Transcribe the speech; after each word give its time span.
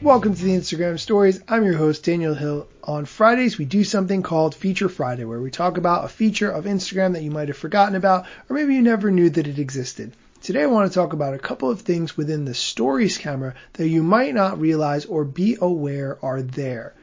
Welcome 0.00 0.36
to 0.36 0.44
the 0.44 0.52
Instagram 0.52 0.96
Stories. 0.96 1.42
I'm 1.48 1.64
your 1.64 1.76
host, 1.76 2.04
Daniel 2.04 2.32
Hill. 2.32 2.68
On 2.84 3.04
Fridays, 3.04 3.58
we 3.58 3.64
do 3.64 3.82
something 3.82 4.22
called 4.22 4.54
Feature 4.54 4.88
Friday, 4.88 5.24
where 5.24 5.40
we 5.40 5.50
talk 5.50 5.76
about 5.76 6.04
a 6.04 6.08
feature 6.08 6.48
of 6.48 6.66
Instagram 6.66 7.14
that 7.14 7.24
you 7.24 7.32
might 7.32 7.48
have 7.48 7.56
forgotten 7.56 7.96
about, 7.96 8.26
or 8.48 8.54
maybe 8.54 8.76
you 8.76 8.82
never 8.82 9.10
knew 9.10 9.28
that 9.28 9.48
it 9.48 9.58
existed. 9.58 10.12
Today, 10.40 10.62
I 10.62 10.66
want 10.66 10.88
to 10.88 10.94
talk 10.94 11.14
about 11.14 11.34
a 11.34 11.38
couple 11.38 11.68
of 11.68 11.80
things 11.80 12.16
within 12.16 12.44
the 12.44 12.54
Stories 12.54 13.18
camera 13.18 13.54
that 13.72 13.88
you 13.88 14.04
might 14.04 14.34
not 14.34 14.60
realize 14.60 15.04
or 15.04 15.24
be 15.24 15.58
aware 15.60 16.16
are 16.22 16.42
there. 16.42 16.94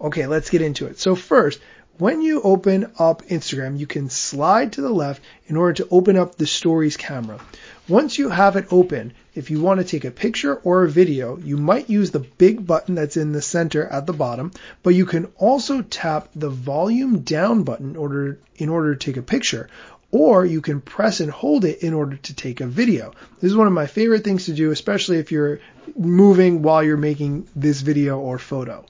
Okay, 0.00 0.26
let's 0.26 0.48
get 0.48 0.62
into 0.62 0.86
it. 0.86 0.98
So, 0.98 1.14
first, 1.14 1.60
when 1.98 2.22
you 2.22 2.40
open 2.42 2.92
up 2.98 3.22
Instagram, 3.22 3.78
you 3.78 3.86
can 3.86 4.08
slide 4.08 4.72
to 4.72 4.80
the 4.80 4.90
left 4.90 5.20
in 5.48 5.56
order 5.56 5.72
to 5.74 5.88
open 5.90 6.16
up 6.16 6.36
the 6.36 6.46
stories 6.46 6.96
camera. 6.96 7.40
Once 7.88 8.18
you 8.18 8.28
have 8.28 8.54
it 8.54 8.72
open, 8.72 9.12
if 9.34 9.50
you 9.50 9.60
want 9.60 9.80
to 9.80 9.86
take 9.86 10.04
a 10.04 10.10
picture 10.10 10.54
or 10.56 10.84
a 10.84 10.88
video, 10.88 11.38
you 11.38 11.56
might 11.56 11.90
use 11.90 12.10
the 12.10 12.20
big 12.20 12.64
button 12.64 12.94
that's 12.94 13.16
in 13.16 13.32
the 13.32 13.42
center 13.42 13.84
at 13.86 14.06
the 14.06 14.12
bottom, 14.12 14.52
but 14.82 14.94
you 14.94 15.06
can 15.06 15.24
also 15.38 15.82
tap 15.82 16.28
the 16.36 16.50
volume 16.50 17.20
down 17.20 17.64
button 17.64 17.90
in 17.90 17.96
order, 17.96 18.38
in 18.56 18.68
order 18.68 18.94
to 18.94 19.04
take 19.04 19.16
a 19.16 19.22
picture. 19.22 19.68
Or 20.10 20.46
you 20.46 20.60
can 20.60 20.80
press 20.80 21.20
and 21.20 21.30
hold 21.30 21.64
it 21.64 21.82
in 21.82 21.94
order 21.94 22.16
to 22.16 22.34
take 22.34 22.60
a 22.60 22.66
video. 22.66 23.12
This 23.40 23.50
is 23.50 23.56
one 23.56 23.66
of 23.66 23.72
my 23.72 23.86
favorite 23.86 24.24
things 24.24 24.46
to 24.46 24.54
do, 24.54 24.70
especially 24.70 25.18
if 25.18 25.32
you're 25.32 25.60
moving 25.96 26.62
while 26.62 26.82
you're 26.82 26.96
making 26.96 27.48
this 27.56 27.80
video 27.80 28.18
or 28.18 28.38
photo. 28.38 28.86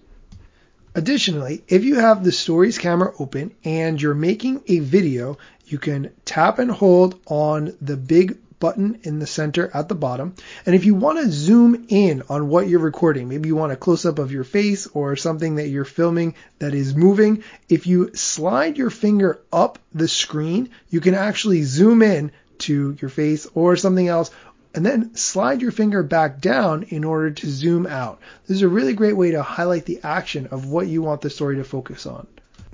Additionally, 0.98 1.62
if 1.69 1.84
you 1.84 1.95
have 1.95 2.25
the 2.25 2.33
stories 2.33 2.77
camera 2.77 3.12
open 3.20 3.55
and 3.62 4.02
you're 4.02 4.16
making 4.16 4.61
a 4.66 4.80
video, 4.80 5.38
you 5.65 5.79
can 5.79 6.11
tap 6.24 6.59
and 6.59 6.73
hold 6.73 7.21
on 7.29 7.77
the 7.80 7.97
big 7.97 8.37
button 8.59 8.98
in 9.05 9.21
the 9.21 9.27
center 9.29 9.71
at 9.73 9.88
the 9.88 9.95
bottom. 9.95 10.34
And 10.66 10.74
if 10.74 10.84
you 10.84 10.97
want 10.97 11.21
to 11.21 11.30
zoom 11.30 11.87
in 11.88 12.24
on 12.29 12.48
what 12.48 12.69
you're 12.69 12.80
recording, 12.80 13.29
maybe 13.29 13.49
you 13.49 13.55
want 13.55 13.71
a 13.71 13.77
close 13.77 14.05
up 14.07 14.18
of 14.18 14.32
your 14.32 14.43
face 14.43 14.88
or 14.88 15.15
something 15.15 15.55
that 15.55 15.68
you're 15.68 15.85
filming 15.85 16.35
that 16.59 16.74
is 16.74 16.96
moving, 16.96 17.45
if 17.68 17.87
you 17.87 18.10
slide 18.16 18.77
your 18.77 18.90
finger 18.90 19.40
up 19.52 19.79
the 19.95 20.09
screen, 20.09 20.68
you 20.90 21.01
can 21.01 21.15
actually 21.15 21.62
zoom 21.62 22.02
in 22.02 22.33
to 22.59 22.96
your 23.01 23.09
face 23.09 23.46
or 23.55 23.77
something 23.77 24.09
else 24.09 24.33
and 24.74 24.85
then 24.85 25.15
slide 25.15 25.63
your 25.63 25.71
finger 25.71 26.02
back 26.02 26.41
down 26.41 26.85
in 26.85 27.05
order 27.05 27.30
to 27.30 27.51
zoom 27.51 27.87
out. 27.87 28.21
This 28.47 28.57
is 28.57 28.63
a 28.63 28.69
really 28.69 28.95
great 28.95 29.16
way 29.16 29.33
to 29.33 29.43
highlight 29.43 29.87
the 29.87 30.01
action 30.02 30.49
of 30.49 30.66
what 30.66 30.87
you 30.87 31.02
want 31.02 31.21
the 31.21 31.30
story 31.30 31.57
to 31.57 31.65
focus 31.65 32.07
on. 32.07 32.27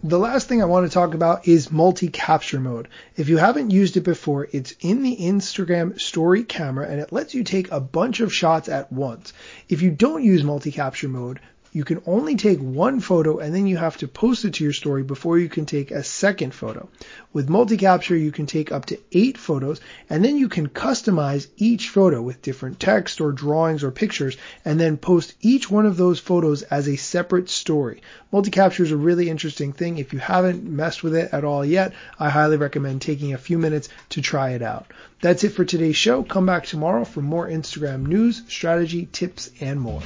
The 0.02 0.18
last 0.18 0.48
thing 0.48 0.60
I 0.60 0.66
want 0.66 0.86
to 0.86 0.92
talk 0.92 1.14
about 1.14 1.48
is 1.48 1.72
multi-capture 1.72 2.60
mode. 2.60 2.88
If 3.16 3.30
you 3.30 3.38
haven't 3.38 3.70
used 3.70 3.96
it 3.96 4.02
before, 4.02 4.46
it's 4.52 4.74
in 4.80 5.02
the 5.02 5.16
Instagram 5.16 5.98
story 5.98 6.44
camera 6.44 6.86
and 6.86 7.00
it 7.00 7.10
lets 7.10 7.32
you 7.32 7.42
take 7.42 7.70
a 7.70 7.80
bunch 7.80 8.20
of 8.20 8.34
shots 8.34 8.68
at 8.68 8.92
once. 8.92 9.32
If 9.70 9.80
you 9.80 9.90
don't 9.90 10.22
use 10.22 10.44
multi-capture 10.44 11.08
mode, 11.08 11.40
you 11.74 11.82
can 11.84 12.00
only 12.06 12.36
take 12.36 12.60
one 12.60 13.00
photo 13.00 13.38
and 13.38 13.52
then 13.52 13.66
you 13.66 13.76
have 13.76 13.96
to 13.96 14.06
post 14.06 14.44
it 14.44 14.54
to 14.54 14.64
your 14.64 14.72
story 14.72 15.02
before 15.02 15.40
you 15.40 15.48
can 15.48 15.66
take 15.66 15.90
a 15.90 16.04
second 16.04 16.54
photo. 16.54 16.88
With 17.32 17.48
multi-capture, 17.48 18.16
you 18.16 18.30
can 18.30 18.46
take 18.46 18.70
up 18.70 18.86
to 18.86 19.00
eight 19.10 19.36
photos 19.36 19.80
and 20.08 20.24
then 20.24 20.36
you 20.36 20.48
can 20.48 20.68
customize 20.68 21.48
each 21.56 21.88
photo 21.88 22.22
with 22.22 22.42
different 22.42 22.78
text 22.78 23.20
or 23.20 23.32
drawings 23.32 23.82
or 23.82 23.90
pictures 23.90 24.36
and 24.64 24.78
then 24.78 24.96
post 24.96 25.34
each 25.40 25.68
one 25.68 25.84
of 25.84 25.96
those 25.96 26.20
photos 26.20 26.62
as 26.62 26.88
a 26.88 26.94
separate 26.94 27.50
story. 27.50 28.02
Multi-capture 28.30 28.84
is 28.84 28.92
a 28.92 28.96
really 28.96 29.28
interesting 29.28 29.72
thing. 29.72 29.98
If 29.98 30.12
you 30.12 30.20
haven't 30.20 30.62
messed 30.62 31.02
with 31.02 31.16
it 31.16 31.30
at 31.32 31.42
all 31.42 31.64
yet, 31.64 31.92
I 32.20 32.30
highly 32.30 32.56
recommend 32.56 33.02
taking 33.02 33.34
a 33.34 33.38
few 33.38 33.58
minutes 33.58 33.88
to 34.10 34.22
try 34.22 34.50
it 34.50 34.62
out. 34.62 34.86
That's 35.20 35.42
it 35.42 35.50
for 35.50 35.64
today's 35.64 35.96
show. 35.96 36.22
Come 36.22 36.46
back 36.46 36.66
tomorrow 36.66 37.04
for 37.04 37.20
more 37.20 37.48
Instagram 37.48 38.06
news, 38.06 38.42
strategy, 38.46 39.08
tips, 39.10 39.50
and 39.60 39.80
more. 39.80 40.02